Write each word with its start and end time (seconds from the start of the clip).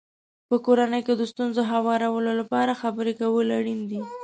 په 0.49 0.55
کورنۍ 0.65 1.01
کې 1.07 1.13
د 1.17 1.23
ستونزو 1.31 1.61
هوارولو 1.71 2.31
لپاره 2.39 2.79
خبرې 2.81 3.13
کول 3.21 3.47
اړین 3.59 3.81
دي. 3.89 4.01